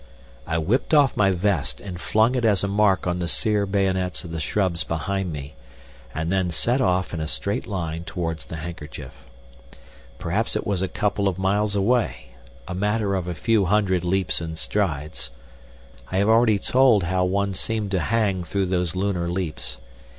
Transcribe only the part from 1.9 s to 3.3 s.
flung it as a mark on the